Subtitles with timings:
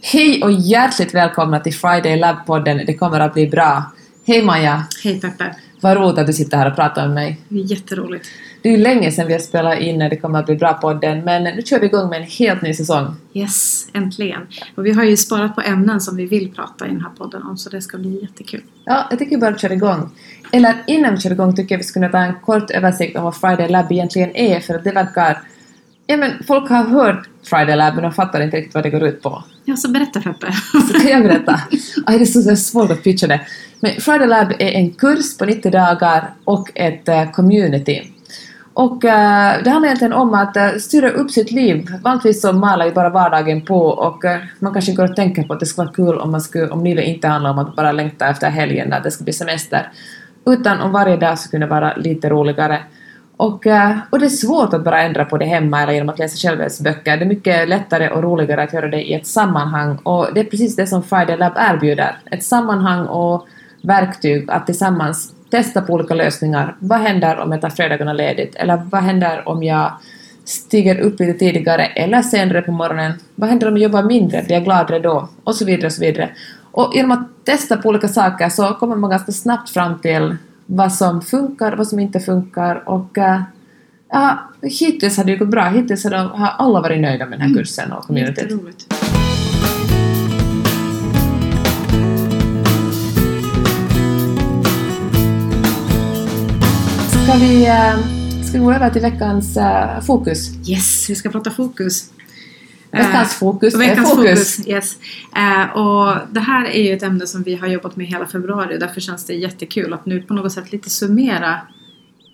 [0.00, 3.82] Hej och hjärtligt välkomna till Friday Lab-podden Det kommer att bli bra.
[4.26, 4.84] Hej Maja!
[5.04, 5.56] Hej Peppe!
[5.80, 7.40] Vad roligt att du sitter här och pratar med mig.
[7.48, 8.28] Det är jätteroligt.
[8.62, 11.42] Det är ju länge sedan vi har spelat in Det kommer att bli bra-podden men
[11.42, 13.14] nu kör vi igång med en helt ny säsong.
[13.34, 14.46] Yes, äntligen!
[14.74, 17.42] Och vi har ju sparat på ämnen som vi vill prata i den här podden
[17.42, 18.62] om så det ska bli jättekul.
[18.84, 20.10] Ja, jag tycker bara att köra igång.
[20.52, 23.36] Eller innan vi kör igång tycker jag vi skulle ta en kort översikt om vad
[23.36, 25.38] Friday Lab egentligen är för att det verkar...
[26.06, 29.02] Ja men folk har hört Friday Lab men de fattar inte riktigt vad det går
[29.02, 29.44] ut på.
[29.64, 30.52] Ja, så berätta Peppe!
[30.92, 31.60] Så kan jag berätta?
[32.06, 33.40] Aj, det är så svårt att pitcha det.
[33.80, 38.12] Men Friday Lab är en kurs på 90 dagar och ett uh, community.
[38.72, 39.10] Och uh,
[39.64, 41.88] det handlar egentligen om att uh, styra upp sitt liv.
[42.02, 45.52] Vanligtvis så malar ju bara vardagen på och uh, man kanske går och tänker på
[45.52, 47.92] att det skulle vara kul om, man skulle, om livet inte handlar om att bara
[47.92, 49.92] längta efter helgen när det ska bli semester.
[50.46, 52.82] Utan om varje dag skulle kunna vara lite roligare.
[53.36, 56.18] Och, eh, och det är svårt att bara ändra på det hemma eller genom att
[56.18, 57.16] läsa självhjälpsböcker.
[57.16, 60.44] Det är mycket lättare och roligare att göra det i ett sammanhang och det är
[60.44, 62.18] precis det som Friday Lab erbjuder.
[62.30, 63.46] Ett sammanhang och
[63.82, 66.76] verktyg att tillsammans testa på olika lösningar.
[66.78, 68.54] Vad händer om jag tar fredagarna ledigt?
[68.54, 69.92] Eller vad händer om jag
[70.44, 73.12] stiger upp lite tidigare eller senare på morgonen?
[73.34, 74.42] Vad händer om jag jobbar mindre?
[74.42, 75.28] Blir jag gladare då?
[75.44, 76.30] Och så vidare och så vidare.
[76.72, 80.36] Och genom att testa på olika saker så kommer man ganska snabbt fram till
[80.66, 83.42] vad som funkar, vad som inte funkar och uh,
[84.12, 85.68] ja, hittills har det gått bra.
[85.68, 87.58] Hittills har, de, har alla varit nöjda med den här mm.
[87.58, 88.50] kursen och communityt.
[97.08, 100.68] Ska vi, uh, ska vi gå över till veckans uh, fokus?
[100.68, 102.10] Yes, vi ska prata fokus.
[102.96, 104.56] Veckans fokus Uh, veckans fokus.
[104.56, 104.96] fokus yes.
[105.36, 108.76] Uh, och det här är ju ett ämne som vi har jobbat med hela februari
[108.76, 111.60] och därför känns det jättekul att nu på något sätt lite summera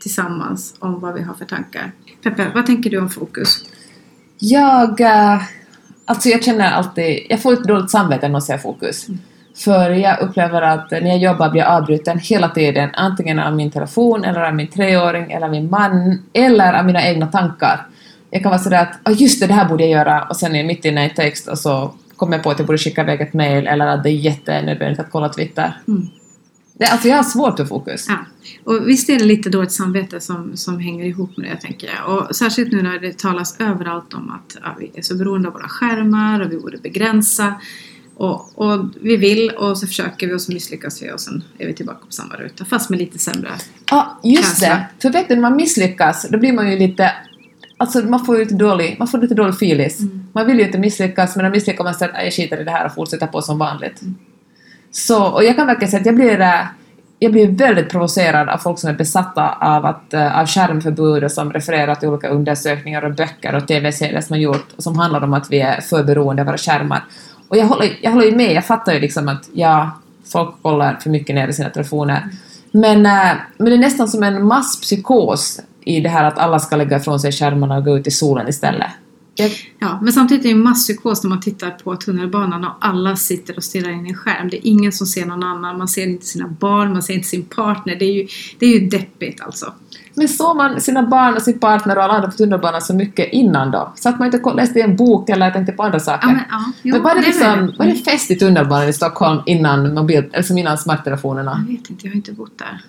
[0.00, 1.92] tillsammans om vad vi har för tankar.
[2.22, 3.64] Peppe, vad tänker du om fokus?
[4.38, 5.00] Jag...
[5.00, 5.42] Uh,
[6.04, 7.26] alltså jag känner alltid...
[7.28, 9.08] Jag får lite dåligt samvete när jag säger fokus.
[9.08, 9.20] Mm.
[9.56, 13.70] För jag upplever att när jag jobbar blir jag avbruten hela tiden, antingen av min
[13.70, 17.86] telefon, eller av min treåring, eller av min man, eller av mina egna tankar.
[18.34, 20.52] Jag kan vara sådär att oh, just det, det här borde jag göra, och sen
[20.52, 23.02] är jag mitt inne i text och så kommer jag på att jag borde skicka
[23.02, 25.80] iväg ett mail, eller att det är jättenödvändigt att kolla Twitter.
[25.88, 26.08] Mm.
[26.72, 28.06] Det, alltså jag har svårt för fokus.
[28.08, 28.16] Ja.
[28.64, 32.18] Och visst är det lite dåligt samvete som, som hänger ihop med det, tänker jag.
[32.18, 35.54] Och särskilt nu när det talas överallt om att ja, vi är så beroende av
[35.54, 37.54] våra skärmar och vi borde begränsa.
[38.14, 41.66] Och, och, vi vill och så försöker vi och så misslyckas vi och sen är
[41.66, 43.50] vi tillbaka på samma ruta fast med lite sämre
[43.90, 44.68] Ja, just känsla.
[44.68, 44.86] det.
[45.02, 47.12] För vet du, när man misslyckas då blir man ju lite
[47.82, 50.00] Alltså man får lite dålig, man får lite dålig filis.
[50.00, 50.28] Mm.
[50.32, 52.70] Man vill ju inte misslyckas men när misslyckas man säger att jag skiter i det
[52.70, 54.02] här och fortsätter på som vanligt.
[54.02, 54.14] Mm.
[54.90, 56.60] Så, och jag kan verkligen säga att jag blir, äh,
[57.18, 61.32] jag blir väldigt provocerad av folk som är besatta av, att, äh, av skärmförbud och
[61.32, 65.34] som refererar till olika undersökningar och böcker och TV-serier som har gjort som handlar om
[65.34, 67.04] att vi är för beroende av våra skärmar.
[67.48, 69.90] Och jag håller, jag håller ju med, jag fattar ju liksom att ja,
[70.32, 72.28] folk kollar för mycket ner i sina telefoner.
[72.72, 76.76] Men, äh, men det är nästan som en masspsykos i det här att alla ska
[76.76, 78.90] lägga ifrån sig skärmarna och gå ut i solen istället.
[79.34, 79.50] Jag...
[79.78, 83.56] Ja, men samtidigt är det en masspsykos när man tittar på tunnelbanan och alla sitter
[83.56, 84.48] och stirrar in i en skärm.
[84.48, 87.28] Det är ingen som ser någon annan, man ser inte sina barn, man ser inte
[87.28, 87.96] sin partner.
[87.96, 88.28] Det är ju,
[88.58, 89.72] det är ju deppigt alltså.
[90.14, 93.32] Men såg man sina barn och sin partner och alla andra på tunnelbanan så mycket
[93.32, 93.92] innan då?
[93.96, 96.28] Så att man inte läste en bok eller tänkte på andra saker?
[96.28, 96.72] Ja, men, ja.
[96.82, 100.30] Jo, men var det, det liksom, var det fest i tunnelbanan i Stockholm innan, mobil,
[100.36, 101.64] alltså innan smarttelefonerna?
[101.68, 102.80] Jag vet inte, jag har inte bott där.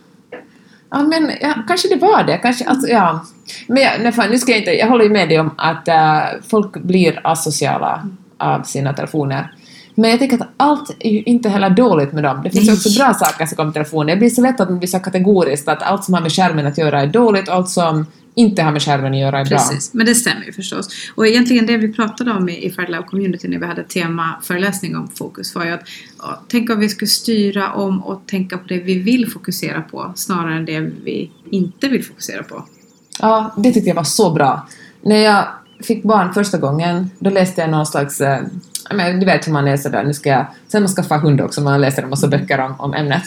[0.94, 2.38] Ja, men ja, kanske det var det.
[2.38, 3.26] Kanske, alltså, ja.
[3.68, 6.22] Men jag, nej, nu ska jag inte, jag håller ju med dig om att äh,
[6.50, 9.56] folk blir asociala av sina telefoner.
[9.96, 12.42] Men jag tänker att allt är ju inte heller dåligt med dem.
[12.44, 14.08] Det finns ju också bra saker som kommer med telefonen.
[14.08, 16.68] Det blir så lätt att man blir så kategoriskt att allt som har med skärmen
[16.68, 18.06] att göra är dåligt och allt som
[18.36, 19.58] inte har med skärmen att göra är bra.
[19.58, 20.90] Precis, men det stämmer ju förstås.
[21.16, 25.08] Och egentligen det vi pratade om i, i Fairlab Community när vi hade temaföreläsning om
[25.08, 25.88] fokus var ju att
[26.20, 30.12] ja, tänk om vi skulle styra om och tänka på det vi vill fokusera på
[30.16, 32.66] snarare än det vi inte vill fokusera på.
[33.20, 34.68] Ja, det tyckte jag var så bra.
[35.02, 35.48] När jag
[35.84, 38.42] fick barn första gången, då läste jag någon slags eh,
[38.92, 41.62] men, du vet hur man läser där, nu ska jag, sen man skaffa hund också,
[41.62, 43.24] man läser en massa böcker om, om ämnet.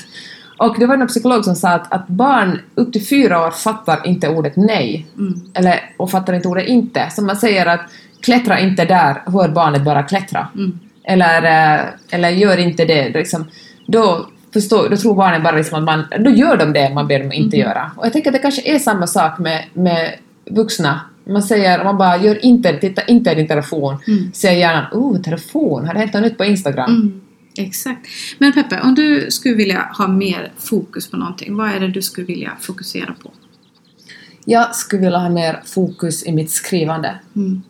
[0.57, 4.07] Och det var en psykolog som sa att, att barn upp till fyra år fattar
[4.07, 5.07] inte ordet nej.
[5.19, 5.41] Mm.
[5.55, 7.11] Eller, och fattar inte ordet inte.
[7.11, 7.81] Så man säger att
[8.21, 10.49] klättra inte där, hör barnet bara klättra.
[10.55, 10.79] Mm.
[11.05, 13.09] Eller, eh, eller gör inte det.
[13.09, 13.45] Liksom,
[13.87, 17.19] då, förstår, då tror barnen bara liksom att man, då gör de det man ber
[17.19, 17.69] dem inte mm.
[17.69, 17.91] göra.
[17.97, 20.13] Och jag tänker att det kanske är samma sak med, med
[20.51, 23.97] vuxna man säger, man bara gör inte, titta inte i din telefon.
[24.07, 24.31] Mm.
[24.35, 27.21] Säg gärna oh telefon, har det hänt något nytt på Instagram?
[27.59, 28.09] Exakt.
[28.39, 32.03] Men Peppe, om du skulle vilja ha mer fokus på någonting, vad är det du
[32.03, 33.31] skulle vilja fokusera på?
[34.45, 37.19] Jag skulle vilja ha mer fokus i mitt skrivande.
[37.37, 37.63] Mm.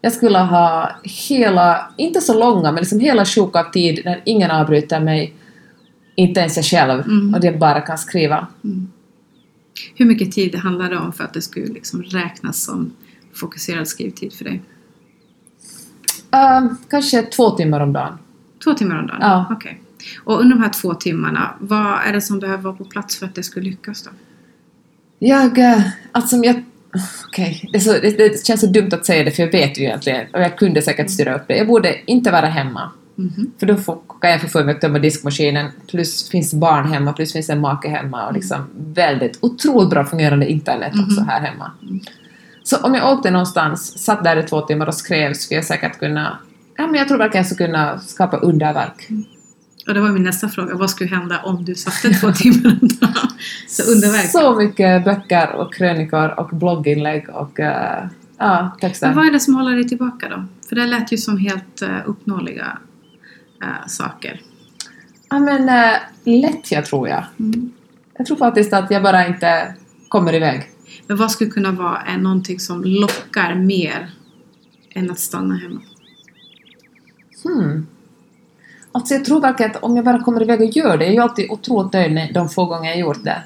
[0.00, 4.50] Jag skulle ha hela, inte så långa, men liksom hela sjok av tid när ingen
[4.50, 5.34] avbryter mig,
[6.14, 7.34] inte ens jag själv, Mm.
[7.34, 8.46] och jag bara kan skriva.
[8.64, 8.88] Mm.
[9.94, 12.92] Hur mycket tid handlar det om för att det skulle liksom räknas som
[13.34, 14.62] fokuserad skrivtid för dig?
[16.30, 18.18] Ehm, kanske två timmar om dagen.
[18.64, 19.18] Två timmar om dagen?
[19.20, 19.46] Ja.
[19.50, 19.80] Okej.
[20.24, 23.26] Och under de här två timmarna, vad är det som behöver vara på plats för
[23.26, 24.10] att det ska lyckas då?
[25.18, 25.80] Jag, eh,
[26.12, 26.64] alltså jag...
[27.26, 30.26] Okej, så- det, det känns så dumt att säga det för jag vet ju egentligen
[30.32, 31.56] och jag kunde säkert styra upp det.
[31.56, 32.90] Jag borde inte vara hemma.
[33.14, 33.50] Mhm.
[33.58, 37.12] För då får, kan jag få för mig att tömma diskmaskinen, plus finns barn hemma,
[37.12, 41.28] plus finns en make hemma och liksom väldigt otroligt bra fungerande internet också Mhm.
[41.28, 41.70] här hemma.
[41.82, 42.00] Mm.
[42.62, 45.98] Så om jag åkte någonstans, satt där i två timmar och skrev skulle jag säkert
[45.98, 46.38] kunna...
[46.80, 49.08] Ja, men jag tror verkligen jag skulle kunna skapa underverk.
[49.86, 50.74] Och det var min nästa fråga.
[50.74, 53.28] Vad skulle hända om du satte två timmar om dagen?
[53.68, 54.30] Så underverk.
[54.30, 57.66] Så mycket böcker och krönikor och blogginlägg och uh,
[58.38, 59.06] ja, texter.
[59.06, 60.44] Men vad är det som håller dig tillbaka då?
[60.68, 62.78] För det lät ju som helt uh, uppnåeliga
[63.62, 64.40] uh, saker.
[65.30, 67.24] Ja men äh, lättja tror jag.
[67.38, 67.72] Mm.
[68.18, 69.74] Jag tror faktiskt att jag bara inte
[70.08, 70.70] kommer iväg.
[71.06, 74.10] Men vad skulle kunna vara är någonting som lockar mer
[74.94, 75.80] än att stanna hemma?
[77.44, 77.86] Hmm.
[78.92, 81.20] Alltså jag tror verkligen att om jag bara kommer iväg och gör det, jag är
[81.22, 83.42] alltid otroligt nöjd de få gånger jag gjort det.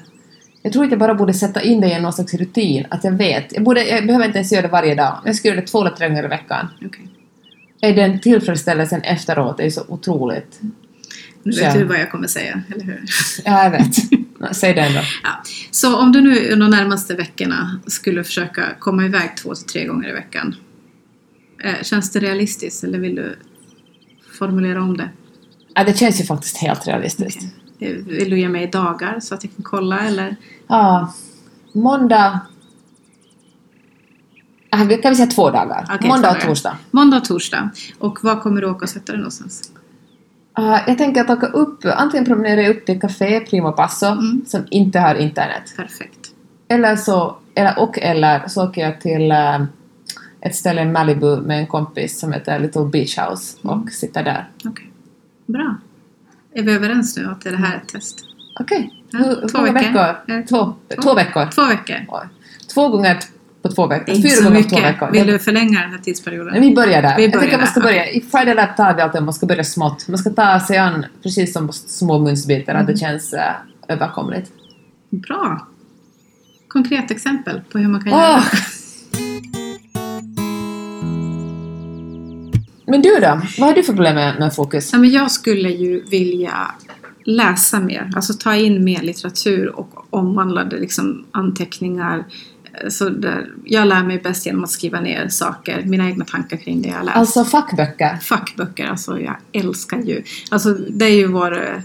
[0.61, 3.11] Jag tror att jag bara borde sätta in det i någon slags rutin, att jag
[3.11, 3.53] vet.
[3.53, 5.67] Jag, borde, jag behöver inte ens göra det varje dag, men jag ska göra det
[5.67, 6.67] två eller tre gånger i veckan.
[7.81, 10.59] Är Den tillfredsställelsen efteråt är ju så otroligt.
[11.43, 13.03] Nu vet du vad jag kommer säga, eller hur?
[13.45, 13.95] Ja, jag vet.
[14.55, 14.99] Säg det ändå.
[15.23, 15.29] Ja.
[15.71, 19.85] Så om du nu under de närmaste veckorna skulle försöka komma iväg två till tre
[19.85, 20.55] gånger i veckan.
[21.63, 23.35] Eh, känns det realistiskt eller vill du
[24.39, 25.09] formulera om det?
[25.73, 27.43] Ja, det känns ju faktiskt helt realistiskt.
[27.79, 30.35] Eh, Vill du ge mig dagar så att jag kan kolla eller?
[30.67, 31.13] Ja,
[31.73, 32.39] måndag...
[34.71, 35.85] Kan vi säga två dagar?
[35.95, 36.77] Okej, måndag och torsdag.
[36.91, 37.69] Måndag och torsdag.
[37.99, 39.71] Och var kommer du åka och sätta dig någonstans?
[40.53, 44.41] Ah, jag tänker att åka upp, antingen promenera jag upp till Café Primo Passo, Mm.
[44.47, 45.73] som inte har internet.
[45.77, 46.19] Perfekt.
[46.67, 49.63] Eller så, eller, och eller så åker jag till eh,
[50.45, 53.79] ett ställe i Malibu med en kompis som heter Little Beach House Mm.
[53.81, 54.49] och sitter där.
[54.65, 54.89] Okej.
[55.45, 55.75] Bra.
[56.55, 58.19] Är vi överens nu att det här är ett test?
[58.59, 59.73] Okej, Ja, hur, hur två veckor.
[59.73, 60.35] veckor?
[60.35, 61.01] Eh, Två, två.
[61.01, 61.45] två veckor.
[61.51, 62.29] Två veckor.
[62.73, 63.19] Två gånger
[63.61, 64.13] på två veckor.
[64.15, 64.93] Fyra så gånger på två mycket.
[64.93, 65.11] veckor.
[65.11, 66.53] Vill du förlänga den här tidsperioden?
[66.53, 67.17] Men vi börjar där.
[67.17, 68.09] Vi jag börjar tycker man ska där, börja.
[68.09, 70.07] I Friday Lab tar vi alltid att man ska börja smått.
[70.07, 72.99] Man ska ta sig an precis som små munsbitar, att det Mm.
[72.99, 73.39] känns uh,
[73.87, 74.51] överkomligt.
[75.09, 75.67] Bra.
[76.67, 78.19] Konkret exempel på hur man kan Åh!
[78.19, 78.41] göra.
[82.93, 83.41] Men du då?
[83.57, 84.89] Vad har du för problem med, med fokus?
[84.93, 86.71] Ja, men jag skulle ju vilja
[87.23, 92.17] läsa mer, alltså ta in mer litteratur och omvandlade liksom anteckningar.
[92.83, 96.57] Eh, Så där, jag lär mig bäst genom att skriva ner saker, mina egna tankar
[96.57, 97.17] kring det jag läst.
[97.17, 98.17] Alltså fackböcker.
[98.21, 100.23] Fackböcker, alltså jag älskar ju.
[100.51, 101.81] Alltså det är ju vår eh,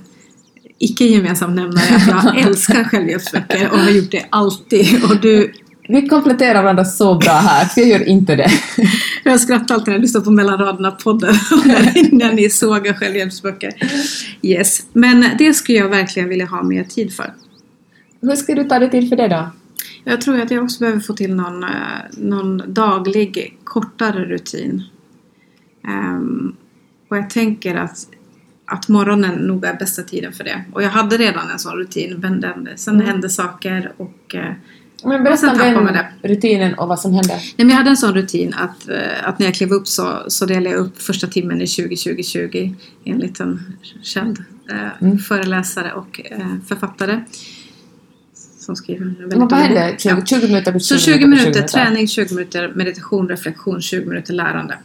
[0.78, 5.04] icke gemensam nämnare att jag älskar självhjälpsböcker och har gjort det alltid.
[5.04, 5.52] Och du,
[5.90, 8.50] Vi kompletterar varandra så bra här, för jag gör inte det.
[9.24, 11.34] jag skrattar alltid när jag lyssnar på mellan raderna-podden
[12.12, 13.72] när ni sågar självhjälpsböcker.
[14.42, 17.34] Yes, men det skulle jag verkligen vilja ha mer tid för.
[18.20, 19.50] Hur ska du ta dig till för det då?
[20.04, 21.70] Jag tror att jag också behöver få till någon, eh,
[22.16, 24.82] någon daglig kortare rutin.
[25.88, 26.56] Ehm,
[27.10, 27.98] och jag tänker att,
[28.66, 30.64] att morgonen nog är bästa tiden för det.
[30.72, 33.06] Och jag hade redan en sån rutin men den, sen Mm.
[33.06, 34.52] hände saker och eh,
[35.04, 36.28] Men berätta om den det.
[36.28, 37.28] rutinen och vad som hände.
[37.34, 40.18] Nej, men jag hade en sån rutin att, eh, att när jag klev upp så,
[40.28, 42.74] så delade jag upp första timmen i 20-20-20
[43.04, 44.38] enligt en känd
[44.70, 45.18] eh, Mm.
[45.18, 47.20] föreläsare och eh, författare.
[48.58, 49.90] Som skriver väldigt vad hände?
[49.90, 50.00] bok.
[50.00, 50.24] 20, Ja.
[50.26, 51.62] 20 minuter på 20, Så 20 minuter, minuter.
[51.68, 54.78] träning, 20 minuter meditation, reflektion, 20 minuter lärande.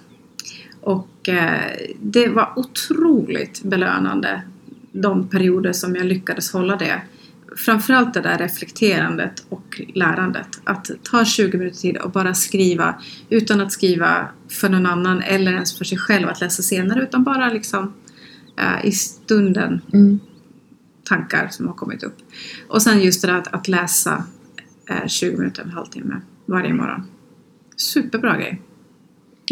[0.82, 4.42] Och eh, det var otroligt belönande
[4.92, 7.02] de perioder som jag lyckades hålla det.
[7.58, 10.48] Framförallt det där reflekterandet och lärandet.
[10.64, 15.54] Att ta 20 minuter tid och bara skriva utan att skriva för någon annan eller
[15.54, 17.94] ens för sig själv att läsa senare utan bara liksom
[18.58, 20.20] eh, i stunden Mm.
[21.04, 22.18] tankar som har kommit upp.
[22.68, 24.24] Och sen just det där att, att läsa
[24.90, 27.04] eh, 20 minuter, en halvtimme varje morgon.
[27.76, 28.62] Superbra grej.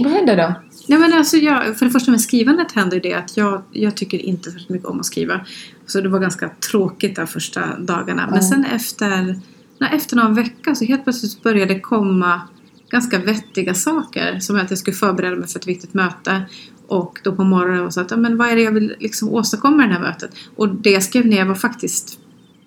[0.03, 0.53] Vad hände då?
[0.88, 4.17] Ja, men alltså jag, för det första med skrivandet hände det att jag, jag tycker
[4.17, 5.41] inte så mycket om att skriva.
[5.86, 8.25] Så det var ganska tråkigt de första dagarna.
[8.25, 8.50] Men Ja.
[8.50, 9.39] sen efter,
[9.77, 12.41] när efter någon vecka så helt plötsligt började det komma
[12.89, 14.39] ganska vettiga saker.
[14.39, 16.41] Som att jag skulle förbereda mig för ett viktigt möte.
[16.88, 19.77] Och då på morgonen var så att, men vad är det jag vill liksom åstadkomma
[19.77, 20.31] med det här mötet?
[20.55, 22.20] Och det jag skrev ner var faktiskt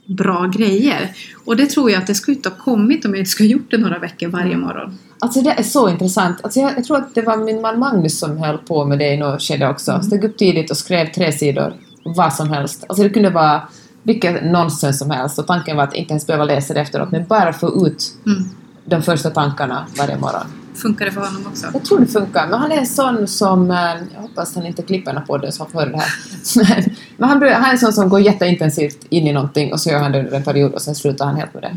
[0.06, 1.10] bra grejer.
[1.44, 3.52] Och det tror jag att det skulle inte ha kommit om jag inte skulle ha
[3.52, 4.98] gjort det några veckor varje morgon.
[5.18, 6.40] Alltså det är så intressant.
[6.42, 9.12] Alltså jag, jag tror att det var min man Magnus som höll på med det
[9.12, 9.90] i något skede också.
[9.90, 10.02] Mm.
[10.02, 12.84] Steg upp tidigt och skrev tre sidor, vad som helst.
[12.88, 13.62] Alltså det kunde vara
[14.02, 17.26] vilket nonsens som helst och tanken var att inte ens behöva läsa det efteråt men
[17.26, 18.44] bara få ut Mm.
[18.84, 20.46] de första tankarna varje morgon.
[20.74, 21.66] Funkar det för honom också?
[21.72, 23.70] Jag tror det funkar, men han är en sån som...
[23.70, 23.76] eh,
[24.14, 26.84] Jag hoppas han inte klipper den här podden så han får höra det här.
[27.16, 29.98] Men, han, han är en sån som går jätteintensivt in i någonting och så gör
[29.98, 31.76] han det under en period och sen slutar han helt med det.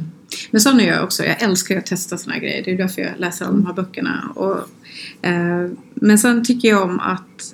[0.51, 1.23] Men sån är jag också.
[1.25, 2.63] Jag älskar ju att testa såna här grejer.
[2.65, 4.31] Det är därför jag läser alla de här böckerna.
[4.35, 4.57] Och,
[5.27, 7.53] eh, men sen tycker jag om att,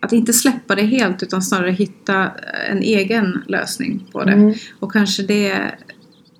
[0.00, 2.30] att inte släppa det helt utan snarare hitta
[2.70, 4.32] en egen lösning på det.
[4.32, 4.54] Mm.
[4.80, 5.60] Och kanske det,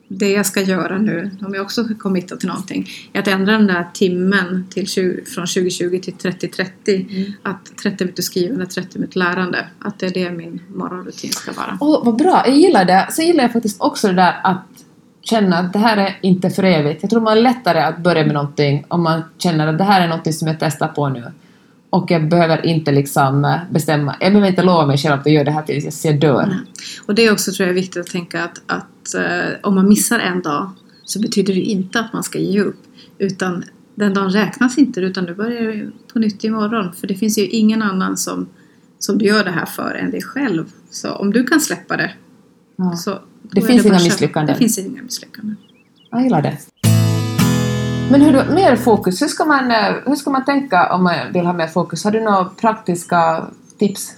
[0.08, 3.52] det jag ska göra nu, om jag också ska committa till någonting, är att ändra
[3.52, 7.06] den där timmen till 20, från 2020 till 3030.
[7.10, 7.32] Mm.
[7.42, 9.66] Att 30 minuter skrivande, 30 minuter lärande.
[9.78, 11.78] Att det är det min morgonrutin ska vara.
[11.80, 12.42] Åh, vad bra!
[12.46, 13.08] Jag gillar det.
[13.12, 14.66] Sen gillar jag faktiskt också det där att
[15.22, 17.02] känna att det här är inte för evigt.
[17.02, 20.00] Jag tror man har lättare att börja med någonting om man känner att det här
[20.00, 21.24] är någonting som jag testar på nu.
[21.90, 25.34] Och jag behöver inte liksom eh, bestämma, jag behöver inte lova mig själv att jag
[25.34, 26.46] gör det här tills jag dör.
[26.46, 26.58] Nej.
[27.06, 30.18] Och det är också tror jag viktigt att tänka att, att eh, om man missar
[30.18, 30.70] en dag
[31.04, 32.82] så betyder det inte att man ska ge upp.
[33.18, 33.64] Utan
[33.94, 36.92] den dagen räknas inte utan du börjar på nytt imorgon.
[36.92, 38.48] För det finns ju ingen annan som,
[38.98, 40.64] som du gör det här för än dig själv.
[40.90, 42.10] Så om du kan släppa det
[42.78, 42.96] Ja.
[42.96, 43.18] så...
[43.42, 44.54] Det finns misslyckanden.
[44.54, 45.56] Det finns inga misslyckanden.
[46.10, 46.58] Jag gillar det.
[48.10, 51.14] Men hur då, mer fokus, hur ska, man, eh, hur ska man tänka om man
[51.32, 52.04] vill ha mer fokus?
[52.04, 53.46] Har du några praktiska
[53.78, 54.14] tips?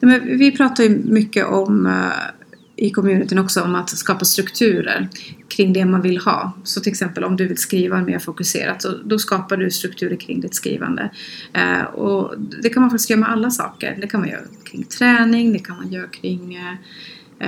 [0.00, 5.08] Nej, men vi pratar ju mycket om eh, i communityn också om att skapa strukturer
[5.48, 6.52] kring det man vill ha.
[6.64, 10.40] Så till exempel om du vill skriva mer fokuserat, så då skapar du strukturer kring
[10.40, 11.10] ditt skrivande.
[11.52, 13.98] Eh, och det kan man faktiskt göra med alla saker.
[14.00, 16.72] Det kan man göra kring träning, det kan man göra kring eh,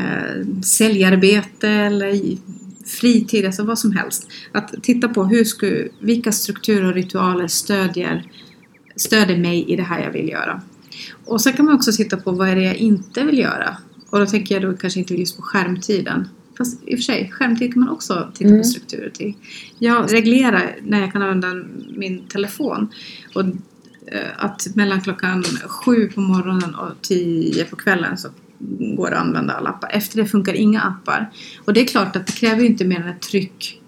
[0.01, 2.37] eh säljarbete eller
[2.87, 4.29] fritid, alltså vad som helst.
[4.53, 8.31] Att titta på hur sku, vilka strukturer och ritualer stödjer,
[8.97, 10.63] stödjer mig i det här jag vill göra.
[11.25, 13.77] Och sen kan man också titta på vad är det jag inte vill göra.
[14.11, 16.29] Och då tänker jag då kanske inte just på skärmtiden.
[16.59, 18.61] Fast i och för sig, skärmtid kan man också titta Mm.
[18.61, 19.35] på strukturer till.
[19.79, 21.65] Jag reglerar när jag kan använda
[21.97, 22.89] min telefon.
[23.35, 23.43] Och
[24.07, 28.29] eh, att mellan klockan sju på morgonen och tio på kvällen så
[28.97, 29.91] går att använda alla appar.
[29.93, 31.31] Efter det funkar inga appar.
[31.65, 33.81] Och det är klart att det kräver ju inte mer än ett tryck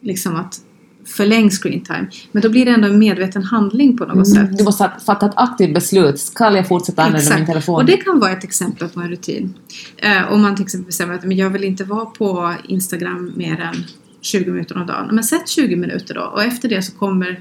[0.00, 0.60] liksom att
[1.06, 2.06] förläng screen time.
[2.32, 4.38] Men då blir det ändå en medveten handling på något sätt.
[4.38, 6.18] Mm, Du måste fatta ett aktivt beslut.
[6.18, 7.38] Ska jag fortsätta använda Exakt.
[7.38, 7.74] min telefon?
[7.74, 9.54] Och det kan vara ett exempel på en rutin.
[9.96, 13.60] Eh, om man till exempel bestämmer att men jag vill inte vara på Instagram mer
[13.60, 13.74] än
[14.20, 15.08] 20 minuter om dagen.
[15.12, 17.40] Men sätt 20 minuter då och efter det så kommer,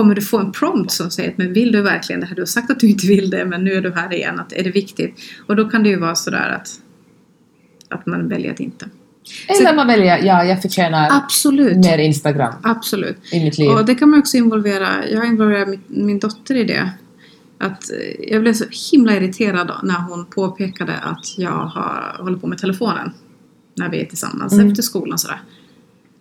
[0.00, 2.34] kommer du få en prompt som säger att men vill du verkligen det här?
[2.34, 4.40] Du har sagt att du inte vill det men nu är du här igen.
[4.40, 5.14] Att, är det viktigt?
[5.46, 6.68] Och då kan det ju vara sådär att,
[7.88, 8.88] att man väljer att inte.
[9.48, 11.76] Eller man väljer, ja, jag förtjänar Absolut.
[11.76, 13.16] mer Instagram Absolut.
[13.32, 13.70] i mitt liv.
[13.70, 16.90] Och det kan man också involvera, jag har involverat min, min dotter i det.
[17.58, 22.46] Att eh, jag blev så himla irriterad när hon påpekade att jag har, håller på
[22.46, 23.12] med telefonen.
[23.76, 24.70] När vi är tillsammans Mm.
[24.70, 25.40] efter skolan sådär.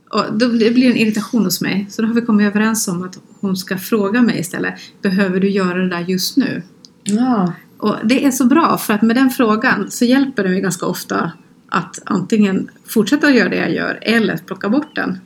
[0.09, 1.87] Och då blir det blir en irritation hos mig.
[1.89, 4.73] Så då har vi kommit överens om att hon ska fråga mig istället.
[5.01, 6.63] Behöver du göra det där just nu?
[7.03, 7.53] Ja.
[7.77, 10.85] Och det är så bra för att med den frågan så hjälper det mig ganska
[10.85, 11.31] ofta
[11.69, 15.19] att antingen fortsätta göra det jag gör eller plocka bort den.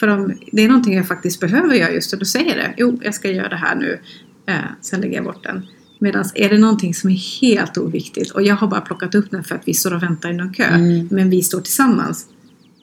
[0.00, 2.74] För om det är någonting jag faktiskt behöver göra just det, då säger det.
[2.76, 3.98] Jo, jag ska göra det här nu.
[4.46, 5.66] Eh, sen lägger jag bort den.
[5.98, 9.44] Medan är det någonting som är helt oviktigt och jag har bara plockat upp den
[9.44, 10.64] för att vi står och väntar i någon kö.
[10.64, 11.08] Mm.
[11.10, 12.26] Men vi står tillsammans.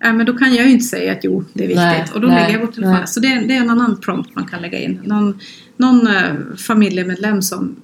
[0.04, 1.84] Eh, men då kan jag ju inte säga att jo, det är viktigt.
[1.84, 3.08] Nej, och då nej, lägger jag bort telefonen.
[3.08, 5.00] Så det är, det är en annan prompt man kan lägga in.
[5.04, 5.40] Någon,
[5.78, 6.24] någon eh,
[6.68, 7.76] familjemedlem som,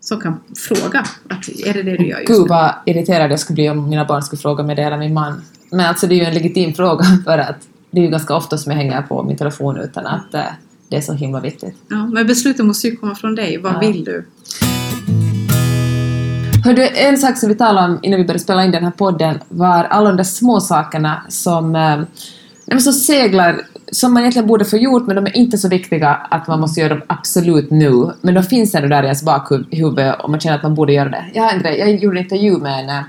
[0.00, 1.00] som kan fråga.
[1.28, 2.48] Att, är det det du gör just Gud nu?
[2.48, 5.42] vad irriterad jag skulle bli om mina barn skulle fråga mig det eller min man.
[5.70, 7.56] Men alltså det är ju en legitim fråga för att
[7.90, 10.40] det är ju ganska ofta som jag hänger på min telefon utan att eh,
[10.88, 11.76] det är så himla viktigt.
[11.88, 13.58] Ja, men beslutet måste ju komma från dig.
[13.58, 13.78] Vad Ja.
[13.78, 14.24] vill du?
[16.64, 19.38] Hördu, en sak som vi talade om innan vi började spela in den här podden
[19.48, 23.60] var alla de där små sakerna som, eh, som seglar,
[23.92, 26.80] som man egentligen borde få gjort men de är inte så viktiga att man måste
[26.80, 28.10] göra dem absolut nu.
[28.20, 31.08] Men de finns ändå där i ens bakhuvud och man känner att man borde göra
[31.08, 31.24] det.
[31.34, 33.02] Jag, har en grej, jag gjorde en intervju med en, eh,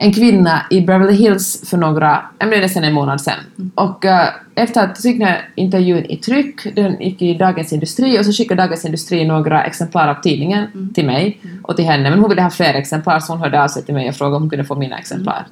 [0.00, 3.34] en kvinna i Beverly Hills för några, jag menar nästan en månad sedan.
[3.74, 8.32] Och eh, efter att här intervjun i tryck, den gick i Dagens Industri och så
[8.32, 12.10] skickade Dagens Industri några exemplar av tidningen till mig och till henne.
[12.10, 14.36] Men hon ville ha fler exemplar så hon hörde av sig till mig och frågade
[14.36, 15.46] om hon kunde få mina exemplar.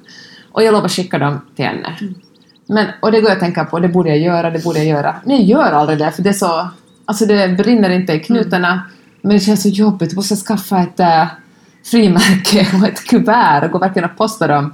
[0.51, 1.97] Och jag lovade att skicka dem till henne.
[2.67, 4.87] Men, och det går jag att tänka på, det borde jag göra, det borde jag
[4.87, 5.15] göra.
[5.25, 6.67] Men jag gör aldrig det för det är så,
[7.05, 8.81] alltså det brinner inte i knutarna.
[9.21, 11.25] Men det känns så jobbigt, jag måste skaffa ett äh,
[11.91, 14.73] frimärke och ett kuvert och gå verkligen och posta dem.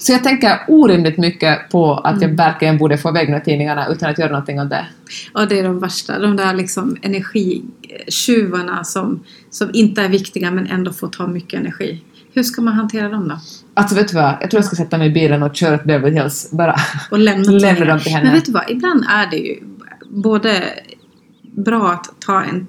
[0.00, 2.36] Så jag tänker orimligt mycket på att jag Mm.
[2.36, 4.86] verkligen borde få iväg de tidningarna utan att göra någonting av det.
[5.34, 6.18] Ja, det är de värsta.
[6.18, 12.02] De där liksom energitjuvarna som, som inte är viktiga men ändå får ta mycket energi.
[12.34, 13.38] Hur ska man hantera dem då?
[13.74, 14.34] Alltså vet du vad?
[14.40, 16.50] Jag tror jag ska sätta mig i bilen och köra till Beverly Hills.
[16.52, 16.76] Bara
[17.10, 18.24] Och lämna lämna dem till henne.
[18.24, 18.70] Men vet du vad?
[18.70, 19.56] Ibland är det ju
[20.10, 20.62] både
[21.56, 22.66] bra att ta en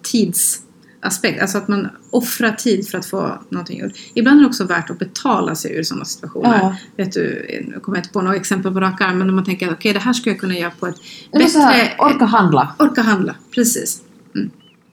[1.09, 3.91] tidsaspekt, alltså att man offrar tid för att få någonting gjort.
[4.13, 6.59] Ibland är det också värt att betala sig ur sådana situationer.
[6.61, 6.75] Ja.
[6.97, 9.45] Vet du, nu kommer jag inte på några exempel på rak arm, men om man
[9.45, 10.95] tänker att okej, det här skulle jag kunna göra på ett
[11.31, 11.59] så bättre...
[11.59, 12.75] här, orka handla.
[12.79, 14.01] orka handla, precis.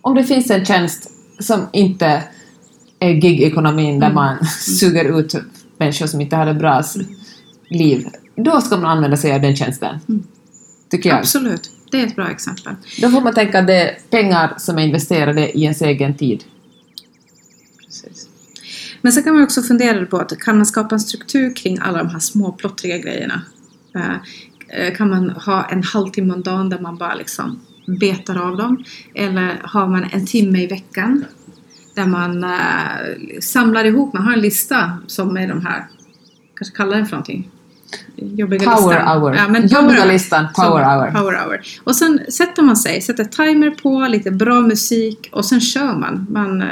[0.00, 2.22] Om det finns en tjänst som inte
[2.98, 4.14] är gig-ekonomin där Mm.
[4.14, 5.34] man suger ut
[5.78, 6.96] människor som inte har ett bra s-
[7.70, 9.98] liv, då ska man använda sig av den tjänsten.
[10.08, 10.22] Mm.
[10.90, 11.18] Tycker jag.
[11.18, 12.74] Absolut, det är ett bra exempel.
[13.00, 16.44] Då får man tänka att det är pengar som är investerade i ens egen tid.
[17.84, 18.28] Precis.
[19.00, 21.98] Men så kan man också fundera på att kan man skapa en struktur kring alla
[21.98, 23.42] de här små plottriga grejerna?
[23.94, 24.16] Eh,
[24.68, 27.60] eh, Kan man ha en halvtimme om dagen där man bara liksom
[28.00, 28.84] betar av dem?
[29.14, 31.24] Eller har man en timme i veckan
[31.94, 35.86] där man eh, samlar ihop, man har en lista som är de här,
[36.56, 37.50] kanske kallar den för någonting?
[38.16, 39.20] Jobbiga Power listan.
[39.22, 39.34] hour.
[39.34, 41.10] Ja, men Jobbiga power- listan, power hour.
[41.10, 41.60] Power hour.
[41.84, 46.26] Och sen sätter man sig, sätter timer på, lite bra musik och sen kör man.
[46.30, 46.68] Man eh,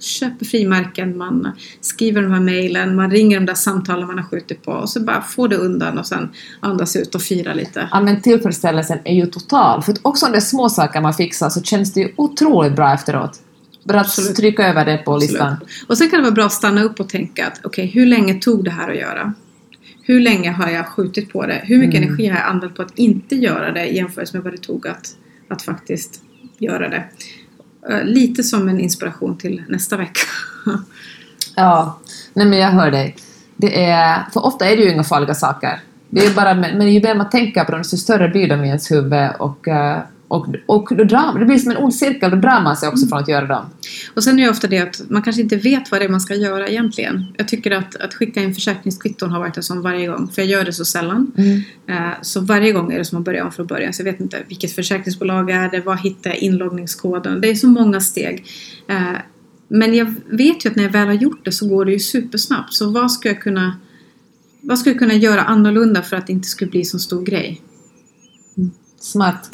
[0.00, 4.62] köper frimärken, man skriver de här mejlen, man ringer de där samtalen man har skjutit
[4.64, 6.28] på och så bara får det undan och sen
[6.60, 7.88] andas ut och fira lite.
[7.90, 9.82] Ja, men tillfredsställelsen är ju total.
[9.82, 12.94] För också om det är små saker man fixar så känns det ju otroligt bra
[12.94, 13.40] efteråt.
[13.84, 14.30] Bara att Absolut.
[14.32, 15.30] stryka över det på Absolut.
[15.30, 15.56] listan.
[15.86, 18.34] Och sen kan det vara bra att stanna upp och tänka att okej, hur länge
[18.34, 19.34] tog det här att göra?
[20.06, 21.60] Hur länge har jag skjutit på det?
[21.64, 22.08] Hur mycket Mm.
[22.08, 25.16] energi har jag använt på att inte göra det jämfört med vad det tog att,
[25.48, 26.22] att faktiskt
[26.58, 27.04] göra det?
[27.90, 30.20] Eh, Lite som en inspiration till nästa vecka.
[31.56, 31.98] Ja,
[32.32, 33.16] nej men jag hör dig.
[33.56, 35.80] Det är, för ofta är det ju inga farliga saker.
[36.10, 38.66] Det är bara, men ju mer man tänker på dem, desto större blir de i
[38.68, 39.98] ens huvud och, eh,
[40.34, 43.06] och, och då drar, det blir som en ond cirkel, då drar man sig också
[43.06, 43.64] från att göra dem.
[44.14, 46.20] Och sen är det ofta det att man kanske inte vet vad det är man
[46.20, 47.24] ska göra egentligen.
[47.36, 50.48] Jag tycker att, att skicka in försäkringskvitton har varit en sån varje gång, för jag
[50.50, 51.32] gör det så sällan.
[51.88, 53.92] Eh, Så varje gång är det som att börja om från början.
[53.92, 57.40] Så jag vet inte vilket försäkringsbolag är det, var hittar jag inloggningskoden?
[57.40, 58.46] Det är så många steg.
[58.88, 59.16] Eh,
[59.68, 61.98] Men jag vet ju att när jag väl har gjort det så går det ju
[61.98, 62.72] supersnabbt.
[62.74, 63.76] Så vad ska jag kunna,
[64.60, 67.60] vad ska jag kunna göra annorlunda för att det inte skulle bli så stor grej?
[69.00, 69.50] Smart.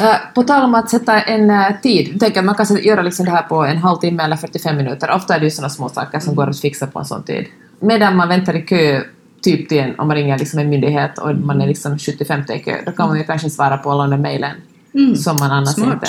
[0.00, 3.24] Eh, På tal om att sätta en eh, tid, tänker att man kan göra liksom
[3.24, 5.10] det här på en halvtimme eller 45 minuter.
[5.10, 7.46] Ofta är det ju sådana små saker som går att fixa på en sån tid.
[7.80, 9.02] Medan man väntar i kö,
[9.42, 12.58] typ till en, om man ringer liksom en myndighet och man är liksom 75 i
[12.58, 14.56] kö, då kan man ju kanske svara på alla de mejlen
[14.94, 15.16] Mm.
[15.16, 15.92] som man annars Smart.
[15.94, 16.06] inte...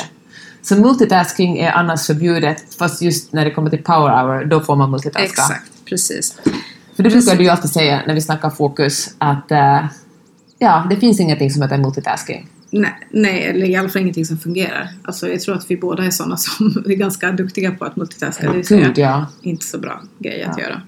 [0.61, 4.75] Så multitasking är annars förbjudet, fast just när det kommer till power hour, då får
[4.75, 5.23] man multitaska.
[5.23, 6.37] Exakt, precis.
[6.95, 9.85] För det brukar du ju alltid säga när vi snackar fokus, att eh,
[10.59, 12.47] ja, det finns ingenting som heter multitasking.
[12.77, 14.89] Nej, nej, eller i alla fall ingenting som fungerar.
[15.03, 18.51] Alltså, jag tror att vi båda är sådana som är ganska duktiga på att multitaska.
[18.51, 19.25] Det säga Gud, ja.
[19.41, 20.63] inte så bra grej att Ja.
[20.63, 20.81] göra.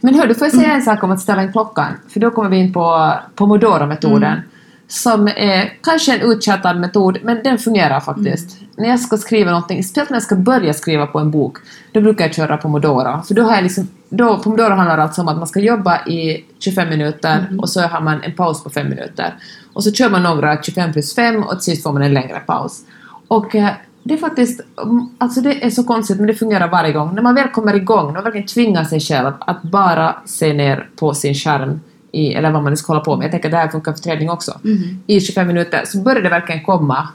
[0.00, 1.92] Men hör, du får jag säga en sak om att ställa in klockan?
[2.08, 4.32] För då kommer vi in på Pomodoro-metoden.
[4.32, 4.40] Mm.
[4.88, 8.60] Som är kanske en uttjatad metod, men den fungerar faktiskt.
[8.60, 8.70] Mm.
[8.76, 11.58] När jag ska skriva någonting, speciellt när jag ska börja skriva på en bok,
[11.92, 13.22] då brukar jag köra Pomodoro.
[13.22, 16.44] För då har jag liksom, då, Pomodoro handlar alltså om att man ska jobba i
[16.58, 17.60] 25 minuter Mm.
[17.60, 19.34] och så har man en paus på 5 minuter.
[19.72, 22.40] Och så kör man några 25 plus 5 och till sist får man en längre
[22.46, 22.80] paus.
[23.28, 23.68] Och eh,
[24.02, 27.14] det är faktiskt, mm, alltså det är så konstigt men det fungerar varje gång.
[27.14, 30.88] När man väl kommer igång, när man verkligen tvingar sig själv att bara se ner
[30.96, 31.80] på sin skärm
[32.16, 33.92] i, eller vad man nu ska hålla på med, jag tänker att det här funkar
[33.92, 35.02] för träning också, Mhm.
[35.06, 37.08] i 25 minuter så börjar det verkligen komma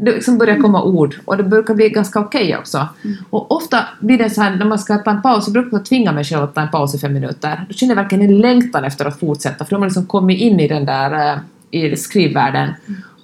[0.00, 2.88] det liksom börjar komma ord och det brukar bli ganska okej också.
[3.30, 5.84] Och ofta blir det så här när man ska ta en paus så brukar jag
[5.84, 7.64] tvinga mig själv att ta en paus i fem minuter.
[7.68, 10.40] Då känner jag verkligen en längtan efter att fortsätta för då har man liksom kommit
[10.40, 11.38] in i den där eh,
[11.70, 12.70] i skrivvärlden.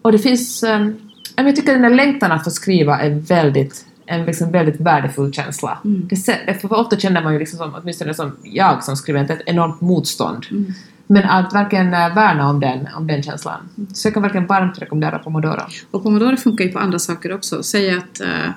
[0.02, 0.62] Och det finns...
[0.62, 0.88] eh,
[1.36, 5.78] jag tycker den där längtan att få skriva är väldigt en liksom väldigt värdefull känsla.
[5.84, 6.08] Mm.
[6.46, 9.80] Det, för ofta känner man ju liksom som, åtminstone som jag som skribent, ett enormt
[9.80, 10.46] motstånd.
[10.50, 10.72] Mm.
[11.06, 13.68] Men att verkligen eh, värna om den, om den känslan.
[13.92, 15.62] Så jag kan verkligen varmt rekommendera Pomodoro.
[15.90, 17.62] Och Pomodoro funkar ju på andra saker också.
[17.62, 18.50] Säg att eh,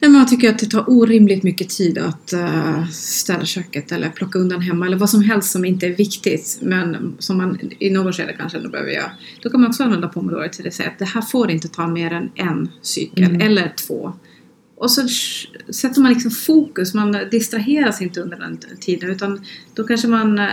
[0.00, 4.38] nej, man tycker att det tar orimligt mycket tid att eh, städa köket eller plocka
[4.38, 8.16] undan hemma eller vad som helst som inte är viktigt men som man i något
[8.16, 9.10] skede kanske ändå behöver göra.
[9.42, 11.86] Då kan man också använda Pomodoro till att säga att det här får inte ta
[11.86, 13.40] mer än en cykel Mm.
[13.40, 14.12] eller två.
[14.80, 15.08] Och så
[15.72, 20.46] sätter man liksom fokus, man distraheras inte under den tiden utan då kanske man eh,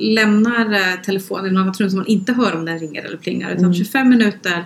[0.00, 3.16] lämnar eh, telefonen i något annat rum så man inte hör om den ringer eller
[3.16, 3.74] plingar utan Mm.
[3.74, 4.64] 25 minuter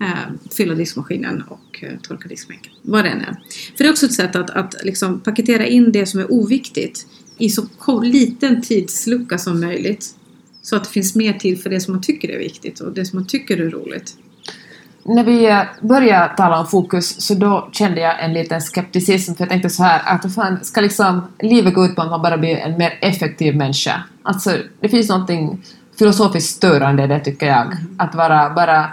[0.00, 2.72] eh, fylla diskmaskinen och eh, torka diskbänken.
[2.82, 3.36] Vad det än är.
[3.76, 7.06] För det är också ett sätt att, att liksom paketera in det som är oviktigt
[7.38, 10.14] i så liten tidslucka som möjligt.
[10.62, 13.04] Så att det finns mer tid för det som man tycker är viktigt och det
[13.04, 14.16] som man tycker är roligt.
[15.04, 19.44] När vi eh, började tala om fokus så då kände jag en liten skepticism för
[19.44, 22.38] jag tänkte så här att fan, ska liksom livet gå ut på att man bara
[22.38, 24.02] blir en mer effektiv människa?
[24.22, 25.62] Alltså det finns någonting
[25.98, 27.76] filosofiskt störande i det tycker jag.
[27.98, 28.88] Att vara bara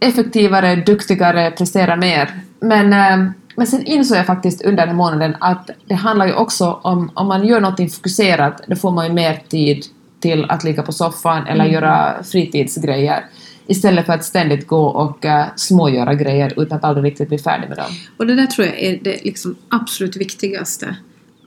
[0.00, 2.30] effektivare, duktigare, prestera mer.
[2.60, 6.80] Men, eh, men sen insåg jag faktiskt under den månaden att det handlar ju också
[6.82, 9.84] om, om man gör någonting fokuserat, då får man ju mer tid
[10.20, 11.74] till att ligga på soffan eller Mm.
[11.74, 13.24] göra fritidsgrejer.
[13.70, 17.68] Istället för att ständigt gå och uh, smågöra grejer utan att aldrig riktigt bli färdig
[17.68, 17.90] med dem.
[18.16, 20.96] Och det där tror jag är det liksom absolut viktigaste.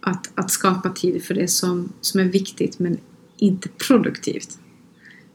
[0.02, 2.98] Att, att skapa tid för det som, som är viktigt men
[3.38, 4.50] inte produktivt.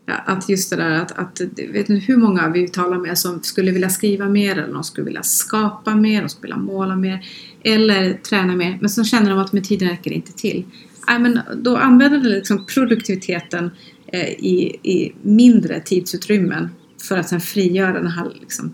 [0.07, 1.41] Ja, att just det där att, att
[1.73, 5.05] vet ni hur många vi talar med som skulle vilja skriva mer eller de skulle
[5.05, 7.27] vilja skapa mer, de skulle vilja måla mer
[7.65, 10.65] eller träna mer men så känner de att med tiden räcker inte till.
[11.09, 13.71] Nej, men då använder de liksom produktiviteten
[14.17, 16.71] i, i mindre tidsutrymmen
[17.09, 18.73] för att sen frigöra den här liksom,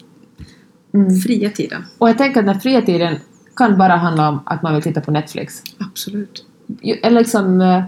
[1.24, 1.84] fria tiden.
[1.98, 3.16] Och jag tänker att den fria tiden
[3.56, 5.62] kan bara handla om att man vill titta på Netflix.
[5.78, 6.44] Absolut.
[7.02, 7.84] Eller liksom eh,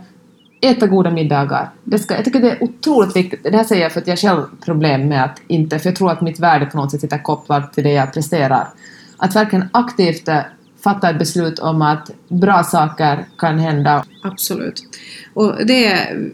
[0.60, 1.70] äta goda middagar.
[1.84, 3.42] Det ska, jag tycker det är otroligt viktigt.
[3.42, 5.96] Det här säger jag för att jag själv har problem med att inte, för jag
[5.96, 8.68] tror att mitt värde på något sätt sitter kopplat till det jag presterar.
[9.16, 10.40] Att verkligen aktivt eh,
[10.84, 14.04] fatta ett beslut om att bra saker kan hända.
[14.22, 14.82] Absolut.
[15.34, 16.30] Och det är,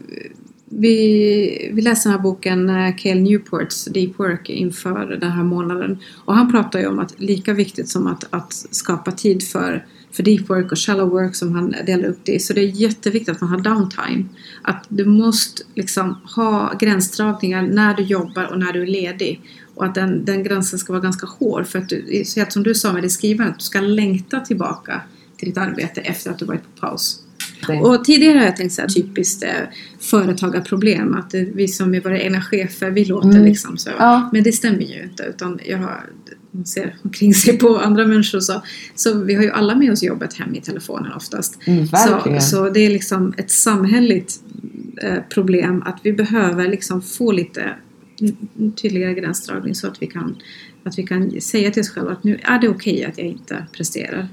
[0.77, 5.97] vi, vi läste den här boken eh, Cale Newports Deep Work inför den här månaden.
[6.25, 10.23] Och han pratar ju om att lika viktigt som att, att skapa tid för, för
[10.23, 12.39] deep work och shallow work som han delar upp det i.
[12.39, 14.25] Så det är jätteviktigt att man har downtime.
[14.61, 19.41] Att du måste liksom ha gränsdragningar när du jobbar och när du är ledig.
[19.75, 21.67] Och att den, den gränsen ska vara ganska hård.
[21.67, 25.01] För att du, så som du sa med det skrivandet, du ska längta tillbaka
[25.37, 27.22] till ditt arbete efter att du varit på paus.
[27.69, 29.49] Och tidigare har jag tänkt så här typiskt eh,
[29.99, 31.13] företagarproblem.
[31.13, 33.45] Att vi som är våra egna chefer, vi låter Mm.
[33.45, 33.89] liksom så.
[33.97, 34.29] Ja.
[34.33, 35.23] Men det stämmer ju inte.
[35.23, 36.03] Utan jag har,
[36.51, 38.61] man ser omkring sig på andra människor så.
[38.95, 41.59] Så vi har ju alla med oss jobbet hem i telefonen oftast.
[41.65, 44.33] Mm, Så, så det är liksom ett samhälleligt
[45.01, 47.75] eh, problem att vi behöver liksom få lite
[48.81, 50.35] tydligare gränsdragning så att vi kan,
[50.83, 53.65] att vi kan säga till oss själva att nu är det okej att jag inte
[53.71, 54.27] presterar.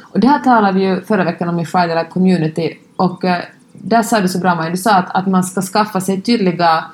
[0.00, 3.42] Och det här talade vi ju förra veckan om i Friday Life Community och eh,
[3.72, 6.84] där sa du så bra Maja, du sa att, att man ska skaffa sig tydliga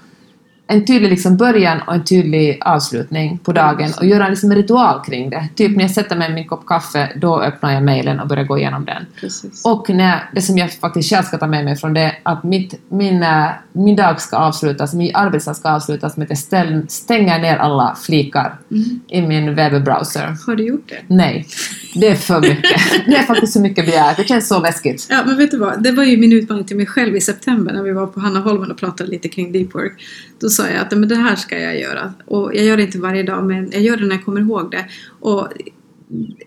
[0.66, 5.04] en tydlig liksom början och en tydlig avslutning på dagen och göra liksom en ritual
[5.04, 5.48] kring det.
[5.54, 8.44] Typ när jag sätter mig med min kopp kaffe, då öppnar jag mejlen och börjar
[8.44, 9.06] gå igenom den.
[9.20, 9.64] Precis.
[9.64, 12.74] Och när, det som jag faktiskt själv ska ta med mig från det, att mitt,
[12.88, 17.38] min, eh, min dag ska avslutas, min arbetsdag ska avslutas med att jag ställ, stänger
[17.38, 19.00] ner alla flikar Mm.
[19.08, 20.36] i min webbrowser.
[20.46, 21.14] Har du gjort det?
[21.14, 21.46] Nej,
[21.94, 22.80] det är för mycket.
[23.06, 24.16] Det är faktiskt så mycket begärt.
[24.16, 25.06] Det känns så läskigt.
[25.10, 25.82] Ja, men vet du vad?
[25.82, 28.70] Det var ju min utmaning till mig själv i september när vi var på Hannaholmen
[28.70, 29.92] och pratade lite kring deep work.
[30.40, 32.14] Då sa jag att men det här ska jag göra.
[32.26, 34.70] Och jag gör det inte varje dag, men jag gör det när jag kommer ihåg
[34.70, 34.86] det.
[35.20, 35.48] Och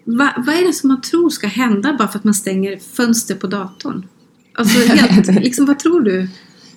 [0.04, 3.36] va, vad är det som man tror ska hända bara för att man stänger fönster
[3.36, 4.06] på datorn?
[4.54, 6.28] Alltså, helt, liksom, vad tror du?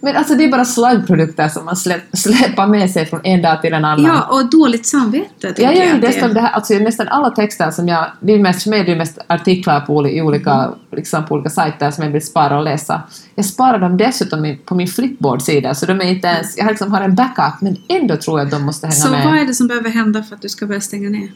[0.03, 3.63] Men alltså det är bara slaggprodukter som man släpp, släpar med sig från en dag
[3.63, 4.05] till en annan.
[4.07, 5.27] Ja, och dåligt samvete.
[5.41, 5.99] Jag tänker gör ju är.
[6.01, 8.85] nästan det här, alltså nästan alla texter som jag, det är mest, för mig är
[8.85, 10.75] det ju mest artiklar på, olika, Mm.
[10.93, 13.03] liksom på olika sajter som jag vill spara och läsa.
[13.35, 17.01] Jag sparar dem dessutom på min flipboard-sida så de är inte ens, jag liksom har
[17.01, 19.25] en backup men ändå tror jag att de måste hänga Så med.
[19.25, 21.33] vad är det som behöver hända för att du ska börja stänga ner?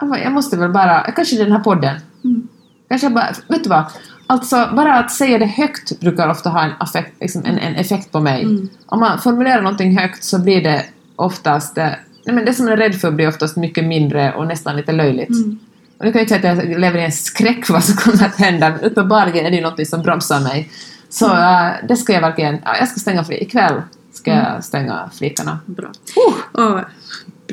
[0.00, 1.96] Ja, Jag måste väl bara, kanske den här podden.
[2.24, 2.48] Mm.
[2.88, 3.84] Kanske bara, vet du vad?
[4.30, 8.12] Alltså bara att säga det högt brukar ofta ha en, affekt, liksom en, en effekt
[8.12, 8.42] på mig.
[8.42, 8.68] Mm.
[8.86, 10.84] Om man formulerar någonting högt så blir det
[11.16, 11.84] oftast, eh,
[12.24, 14.92] nej men det som man är rädd för blir oftast mycket mindre och nästan lite
[14.92, 15.28] löjligt.
[15.28, 15.58] Mm.
[15.98, 18.24] Och nu kan jag inte säga att jag lever i en skräck vad som kommer
[18.24, 20.70] att hända, men uppenbarligen är det ju något som bromsar mig.
[21.08, 21.66] Så Mm.
[21.66, 25.58] eh, det ska jag verkligen, ja, jag ska stänga fri, ikväll ska jag stänga flikarna.
[25.66, 25.88] Bra.
[25.88, 26.62] Uh!
[26.64, 26.80] Och,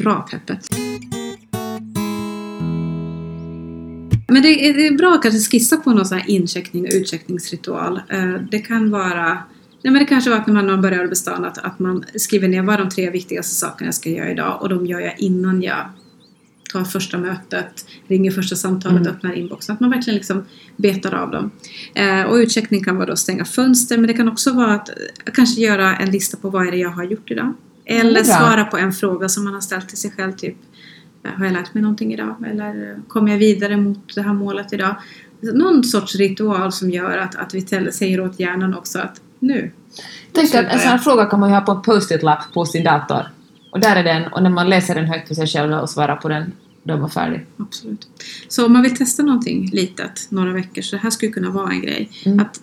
[0.03, 0.59] bra Peppet.
[4.27, 6.91] Men det är, det är bra att kanske skissa på någon sån här incheckning och
[6.93, 8.01] utcheckningsritual.
[8.09, 9.37] Eh, Det kan vara
[9.81, 12.61] Nej, men det kanske var att när man- börjar arbetsdagen att, att man skriver ner
[12.63, 15.77] vad de tre viktigaste sakerna jag ska göra idag och de gör jag innan jag
[16.73, 19.13] tar första mötet, ringer första samtalet, Mm.
[19.13, 19.73] öppnar inboxen.
[19.73, 20.45] Att man verkligen liksom
[20.77, 21.51] betar av dem.
[21.95, 24.89] Eh, och utcheckning kan vara då att stänga fönster men det kan också vara att
[24.89, 24.95] eh,
[25.33, 27.53] kanske göra en lista på vad är det jag har gjort idag.
[27.85, 30.31] Eller svara på en fråga som man har ställt till sig själv.
[30.31, 30.55] Typ,
[31.37, 32.35] har jag lärt mig någonting idag?
[32.51, 34.95] Eller kommer jag vidare mot det här målet idag?
[35.39, 37.61] Någon sorts ritual som gör att, att vi
[37.91, 39.71] säger åt hjärnan också att nu.
[40.31, 42.83] Tänk att en sån här fråga kan man ju ha på en post-it-lapp på sin
[42.83, 43.23] dator.
[43.71, 46.15] Och där är den, och när man läser den högt för sig själv och svarar
[46.15, 46.51] på den,
[46.83, 47.45] då är man färdig.
[47.57, 48.07] Absolut.
[48.47, 51.71] Så om man vill testa någonting litet några veckor så det här skulle kunna vara
[51.71, 52.09] en grej.
[52.25, 52.39] Mm.
[52.39, 52.61] Att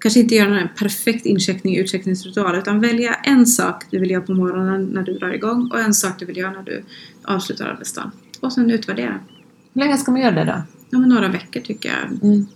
[0.00, 4.32] kanske inte göra en perfekt incheckning utcheckningsritual utan välja en sak du vill göra på
[4.34, 6.84] morgonen när du drar igång och en sak du vill göra när du
[7.24, 8.10] avslutar arbetsdagen.
[8.40, 9.20] Och sen utvärdera.
[9.74, 10.62] Hur länge ska man göra det då?
[10.90, 12.22] Ja, men några veckor tycker jag.
[12.22, 12.46] Mm.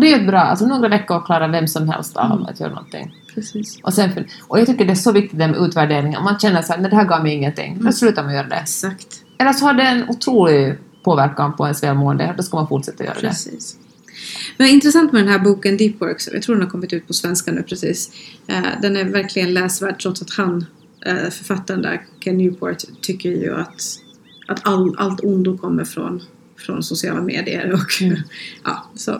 [0.00, 2.44] Det är bra, alltså några veckor klarar vem som helst av Mm.
[2.46, 3.14] att göra någonting.
[3.34, 3.78] Precis.
[3.82, 4.10] Och, sen,
[4.48, 6.16] och jag tycker det är så viktigt det med utvärdering.
[6.16, 7.92] Om man känner så här, nej det här gav mig ingenting, då Mm.
[7.92, 8.56] slutar man göra det.
[8.56, 9.06] Exakt.
[9.38, 10.74] Eller så har det en otrolig
[11.04, 13.34] påverkan på ens välmående, då ska man fortsätta göra det.
[14.56, 17.12] Men intressant med den här boken Deep Works, jag tror den har kommit ut på
[17.12, 18.10] svenska nu precis.
[18.46, 20.64] Eh, Den är verkligen läsvärd trots att han,
[21.06, 23.82] eh, författaren där, Ken Newport, tycker ju att,
[24.46, 26.22] att all, allt ondo kommer från,
[26.56, 28.16] från sociala medier och Mm.
[28.64, 29.12] ja, så.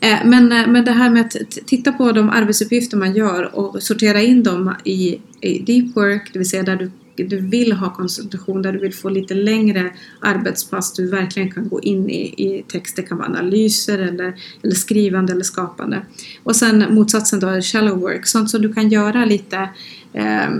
[0.00, 4.22] Eh, Men, men det här med att titta på de arbetsuppgifter man gör och sortera
[4.22, 8.62] in dem i, i deep work, det vill säga där du, du vill ha koncentration,
[8.62, 12.96] där du vill få lite längre arbetspass, du verkligen kan gå in i, i text,
[12.96, 16.02] det kan vara analyser eller, eller skrivande eller skapande.
[16.42, 19.56] Och sen motsatsen då shallow work, sånt som du kan göra lite,
[20.12, 20.50] eh,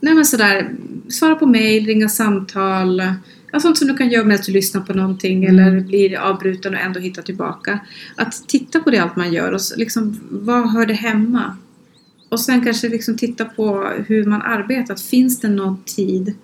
[0.00, 0.70] nej men sådär,
[1.08, 3.02] svara på mail, ringa samtal,
[3.52, 5.58] Ja, sånt som du kan göra medan du lyssnar på någonting Mm.
[5.58, 7.80] eller blir avbruten och ändå hitta tillbaka.
[8.16, 11.56] Att titta på det allt man gör och liksom, vad hör det hemma?
[12.28, 14.94] Och sen kanske liksom titta på hur man arbetar.
[14.94, 16.34] Finns det någon tid?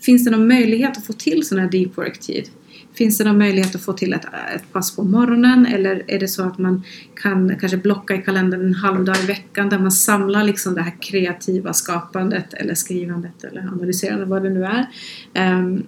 [0.00, 2.50] Finns det någon möjlighet att få till sån här deep work-tid?
[2.94, 4.24] Finns det någon möjlighet att få till ett,
[4.54, 5.66] ett pass på morgonen?
[5.66, 6.82] Eller är det så att man
[7.14, 10.82] kan kanske blocka i kalendern en halv dag i veckan där man samlar liksom det
[10.82, 14.86] här kreativa skapandet eller skrivandet eller analyserandet, vad det nu är.
[15.58, 15.86] Um,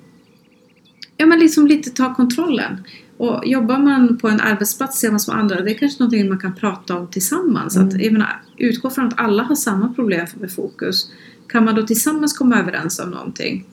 [1.16, 2.84] ja, men liksom lite ta kontrollen.
[3.18, 6.54] Och jobbar man på en arbetsplats tillsammans med andra, det är kanske någonting man kan
[6.54, 7.76] prata om tillsammans.
[7.76, 7.88] Mm.
[7.88, 11.10] Att, jag menar, utgå från att alla har samma problem med fokus.
[11.48, 13.64] Kan man då tillsammans komma överens om någonting?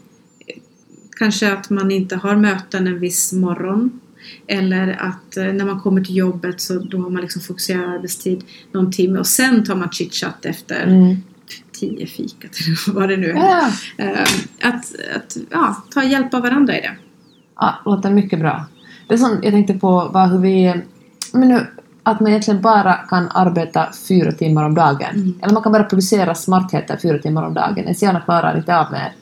[1.18, 4.00] Kanske att man inte har möten en viss morgon.
[4.48, 8.44] Eller att eh, när man kommer till jobbet så då har man liksom fokuserad arbetstid
[8.72, 11.16] någon timme och sen tar man chitchat efter Mm.
[11.72, 13.36] tio fikat eller vad det nu är.
[13.36, 14.22] Ja, Eh,
[14.62, 16.96] Att, att ja, ta hjälp av varandra i det.
[17.56, 18.66] ja, låter mycket bra.
[19.08, 20.82] Det som jag tänkte på var hur vi...
[21.34, 21.68] Men nu,
[22.04, 25.16] att man egentligen bara kan arbeta fyra timmar om dagen.
[25.16, 25.40] Mm.
[25.42, 27.78] Eller man kan bara producera smartheter fyra timmar om dagen.
[27.78, 29.14] Ens hjärna klarar inte av mer.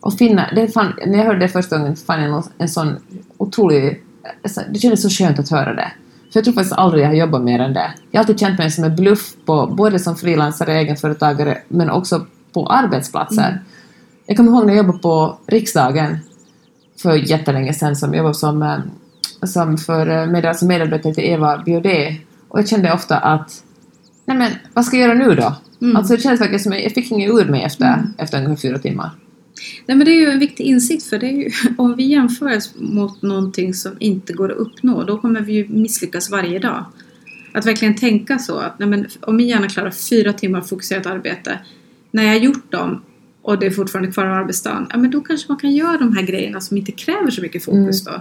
[0.00, 2.96] Och finna, det fan, när jag hörde det första gången fann jag en sån
[3.38, 4.02] otrolig...
[4.68, 5.92] Det kändes så skönt att höra det.
[6.32, 7.92] För jag tror faktiskt aldrig jag har jobbat mer än det.
[8.10, 12.26] Jag har alltid känt mig som en bluff på, både som frilansare, egenföretagare, men också
[12.52, 13.48] på arbetsplatser.
[13.48, 13.58] Mm.
[14.26, 16.18] Jag kommer ihåg när jag jobbade på riksdagen
[17.02, 18.78] för jättelänge sedan som jobbade som, eh,
[19.46, 22.16] som för eh, med, alltså medarbetare till Eva Biaudet.
[22.48, 23.64] Och jag kände ofta att
[24.24, 25.56] nej men vad ska jag göra nu då?
[25.82, 25.96] Mm.
[25.96, 28.14] Alltså det kändes verkligen som jag fick inget ur mig efter, Mm.
[28.18, 29.10] efter ungefär fyra timmar.
[29.86, 32.56] Nej men det är ju en viktig insikt för det är ju, om vi jämför
[32.56, 36.84] oss mot någonting som inte går att uppnå då kommer vi ju misslyckas varje dag.
[37.54, 41.58] Att verkligen tänka så att nej men, om min hjärna klarar fyra timmar fokuserat arbete
[42.10, 43.02] när jag har gjort dem
[43.42, 46.16] och det är fortfarande kvar av arbetsdagen, ja men då kanske man kan göra de
[46.16, 48.12] här grejerna som inte kräver så mycket fokus då.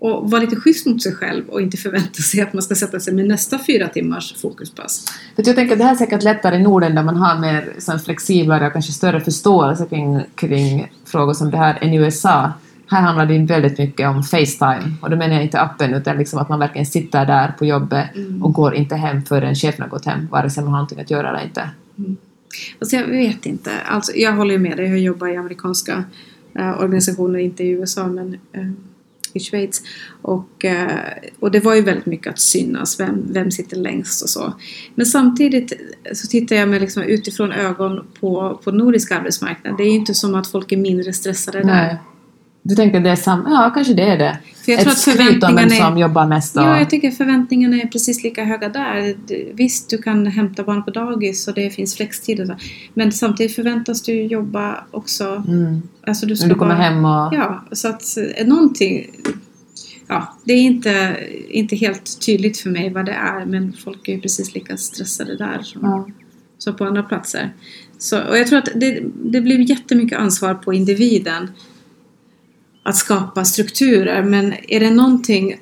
[0.00, 3.00] Och vara lite schysst mot sig själv och inte förvänta sig att man ska sätta
[3.00, 5.04] sig med nästa fyra timmars fokuspass.
[5.36, 8.00] Jag tänker att det här är säkert lättare i Norden där man har mer sån
[8.00, 12.52] flexiblare och kanske större förståelse kring, kring frågor som det här än i USA.
[12.90, 16.38] Här handlar det väldigt mycket om Facetime och då menar jag inte appen utan liksom
[16.38, 18.42] att man verkligen sitter där på jobbet Mm.
[18.42, 21.10] och går inte hem förrän chefen har gått hem vare sig man har någonting att
[21.10, 21.70] göra eller inte.
[22.78, 23.70] Alltså jag vet inte.
[23.86, 24.88] Alltså jag håller med dig.
[24.88, 26.04] Jag jobbar i amerikanska
[26.54, 28.70] eh, organisationer, inte i USA men eh,
[29.34, 29.82] i Schweiz.
[30.22, 31.00] Och, eh,
[31.40, 33.00] och det var ju väldigt mycket att synas.
[33.00, 34.54] Vem, vem sitter längst och så.
[34.94, 35.72] Men samtidigt
[36.12, 39.76] så tittar jag med liksom utifrån ögon på, på nordisk arbetsmarknad.
[39.76, 41.98] Det är ju inte som att folk är mindre stressade där.
[42.62, 43.50] Du tänker det är samma?
[43.50, 44.38] Ja, kanske det är det.
[44.64, 46.00] För jag tror Ett att om vem förväntningarna som är...
[46.00, 46.62] jobbar mest och...
[46.62, 49.14] Ja, jag tycker förväntningarna är precis lika höga där.
[49.54, 52.56] Visst, du kan hämta barn på dagis och det finns flextid och så.
[52.94, 55.44] Men samtidigt förväntas du jobba också.
[55.48, 55.82] Mm.
[56.06, 57.34] Alltså du ska du kommer vara, hem och...
[57.34, 58.02] Ja, så att
[58.36, 59.06] eh, någonting...
[60.08, 61.16] Ja, det är inte,
[61.48, 65.36] inte helt tydligt för mig vad det är men folk är ju precis lika stressade
[65.36, 66.08] där som, Ja.
[66.58, 67.52] som på andra platser.
[67.98, 71.50] Så, och jag tror att det, det blir jättemycket ansvar på individen
[72.88, 75.56] att skapa strukturer men är det någonting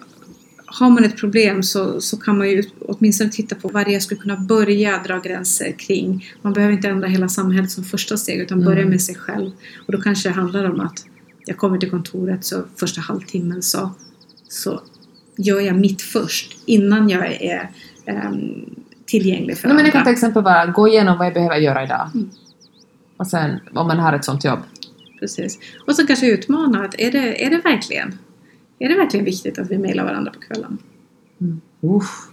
[0.67, 4.21] har man ett problem så, så kan man ju åtminstone titta på vad jag skulle
[4.21, 6.25] kunna börja dra gränser kring.
[6.43, 8.91] Man behöver inte ändra hela samhället som första steg utan börja Mm.
[8.91, 9.51] med sig själv.
[9.87, 11.05] Och då kanske det handlar om att
[11.47, 13.91] jag kommer till kontoret så första halvtimmen så,
[14.49, 14.81] så
[15.37, 17.71] gör jag mitt först innan jag är
[18.07, 18.75] ehm,
[19.07, 19.99] tillgänglig för Nej, men jag andra.
[19.99, 22.11] kan till exempel bara gå igenom vad jag behöver göra idag.
[22.15, 22.31] Mm.
[23.17, 24.59] Och sen, om man har ett sånt jobb.
[25.21, 25.59] Precis.
[25.87, 28.19] Och så kanske utmana att är det, är det verkligen
[28.79, 30.79] är det verkligen viktigt att vi mejlar varandra på kvällen?
[31.41, 31.61] Mm.
[31.81, 32.29] Uff.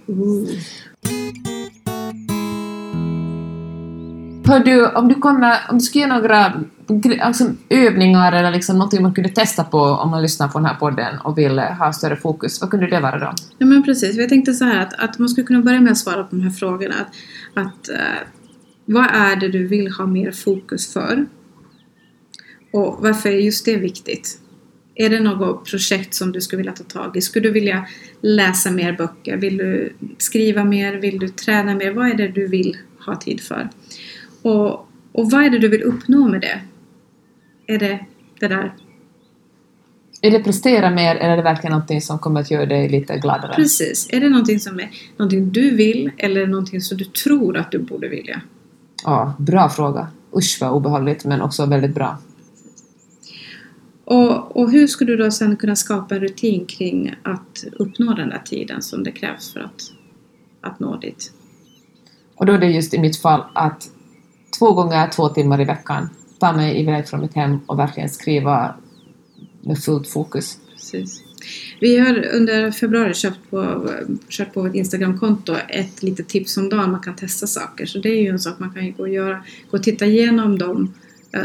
[4.45, 6.53] Hör du, om du, kommer, om du ska göra några
[7.21, 10.75] alltså, övningar eller liksom någonting man kunde testa på om man lyssnar på den här
[10.75, 13.33] podden och vill eh, ha större fokus, vad kunde det vara då?
[13.57, 15.97] Ja men precis, jag tänkte så här att, att man skulle kunna börja med att
[15.97, 16.95] svara på de här frågorna.
[16.95, 18.27] Att, att eh,
[18.85, 21.25] vad är det du vill ha mer fokus för?
[22.73, 24.39] Och varför är just det viktigt?
[24.95, 27.21] Är det något projekt som du skulle vilja ta tag i?
[27.21, 27.87] Skulle du vilja
[28.21, 29.37] läsa mer böcker?
[29.37, 30.93] Vill du skriva mer?
[30.93, 31.91] Vill du träna mer?
[31.91, 33.69] Vad är det du vill ha tid för?
[34.41, 36.61] Och, och vad är det du vill uppnå med det?
[37.73, 38.05] Är det
[38.39, 38.73] det där
[40.21, 43.17] Är det prestera mer eller är det verkligen någonting som kommer att göra dig lite
[43.17, 43.53] gladare?
[43.55, 44.07] Precis.
[44.09, 47.79] Är det någonting som är någonting du vill eller någonting som du tror att du
[47.79, 48.41] borde vilja?
[49.03, 50.07] Ja, bra fråga.
[50.37, 52.17] Usch vad obehagligt men också väldigt bra.
[54.05, 58.29] Och, och hur skulle du då sen kunna skapa en rutin kring att uppnå den
[58.29, 59.81] där tiden som det krävs för att,
[60.61, 61.31] att nå dit?
[62.35, 63.89] Och då är det just i mitt fall att
[64.59, 68.75] två gånger två timmar i veckan ta mig iväg från mitt hem och verkligen skriva
[69.61, 70.57] med fullt fokus.
[70.73, 71.23] Precis.
[71.79, 73.89] Vi har under februari köpt på,
[74.29, 77.85] kört på vårt Instagramkonto ett litet tips om dagen man kan testa saker.
[77.85, 79.43] Så det är ju en sak man kan gå och göra.
[79.71, 80.89] Gå och titta igenom de eh,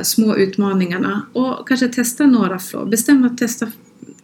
[0.03, 2.85] små utmaningarna och kanske testa några fler.
[2.87, 3.67] Bestäm att testa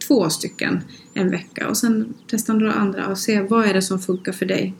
[0.07, 0.81] två stycken
[1.13, 4.45] en vecka och sen testa några andra och se vad är det som funkar för
[4.45, 4.73] dig.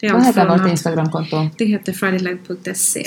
[0.00, 1.48] Det är Vad heter vårt Instagramkonto?
[1.58, 3.04] det heter fridaylive.se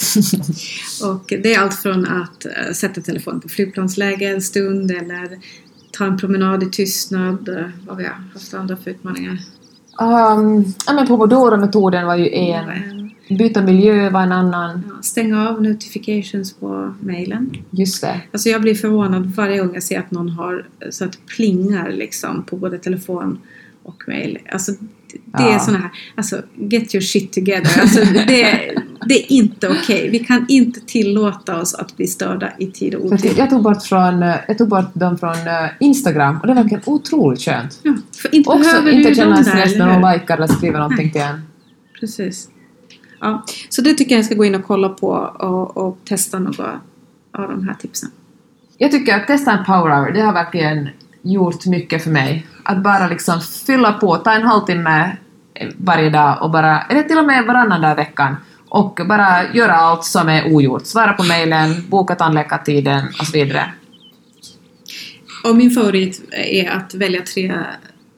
[1.07, 5.39] och det är allt från att eh, sätta telefonen på flygplansläge en stund eller
[5.91, 7.49] ta en promenad i tystnad.
[7.49, 9.37] eh, Vad vi har haft andra för utmaningar.
[10.01, 12.69] Um, ja, men Pomodoro-metoden var ju en.
[12.69, 14.83] En, Byta miljö var en annan.
[14.89, 17.51] ja, stänga av notifications på mailen.
[17.71, 18.21] Just det.
[18.31, 21.89] Alltså jag blir förvånad varje gång jag ser att någon har så att det plingar
[21.91, 23.39] liksom på både telefon
[23.83, 24.37] och mail.
[24.51, 24.71] Alltså
[25.25, 25.59] det är Ja.
[25.59, 27.81] såna här, alltså get your shit together.
[27.81, 28.71] Alltså det,
[29.07, 30.09] det är inte okej.
[30.09, 33.31] Vi kan inte tillåta oss att bli störda i tid och otid.
[33.37, 36.83] jag, tog bort från, jag tog bort dem från eh, Instagram och det var verkligen
[36.85, 37.79] otroligt skönt.
[37.83, 41.11] Ja, för inte Också inte känna stress när någon likar eller skriver någonting Nej.
[41.11, 41.41] till en.
[41.99, 42.49] Precis.
[43.25, 46.39] Ja, så det tycker jag ni ska gå in och kolla på och, och testa
[46.39, 46.79] några
[47.37, 48.09] av de här tipsen.
[48.77, 50.89] Jag tycker att testa en power hour, det har verkligen
[51.21, 52.47] gjort mycket för mig.
[52.63, 55.17] Att bara liksom fylla på, ta en halvtimme
[55.77, 58.35] varje dag och bara, eller till och med varannan dag i veckan
[58.69, 60.85] och bara göra allt som är ogjort.
[60.85, 63.73] Svara på mejlen, boka tandläkartiden och så vidare.
[65.43, 67.53] Och min favorit är att välja tre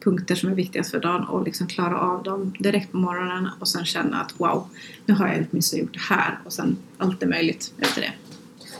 [0.08, 3.68] punkter som är viktigast för dagen och liksom klara av dem direkt på morgonen och
[3.68, 4.66] sen känna att wow,
[5.06, 8.12] nu har jag åtminstone gjort det här och sen allt är möjligt efter det.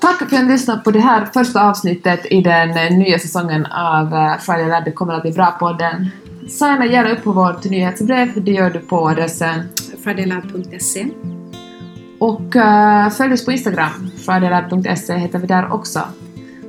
[0.01, 4.15] Tack för att ni lyssnade på det här första avsnittet i den nya säsongen av
[4.15, 4.85] eh, Friday Lab.
[4.85, 6.09] Det kommer att bli bra podden.
[6.49, 9.61] Signa gärna upp på vårt nyhetsbrev, det gör du på adressen.
[10.05, 11.07] Fridaylab.se
[12.19, 16.01] Och eh, följ oss på Instagram, fridaylab.se heter vi där också.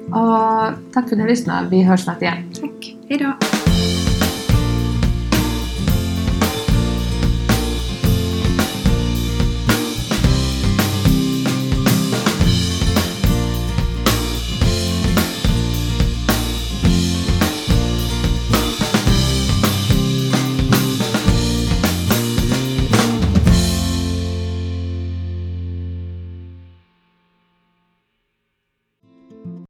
[0.05, 2.53] Och tack för att ni lyssnade, vi hörs snart igen.
[2.61, 3.33] Tack, hejdå!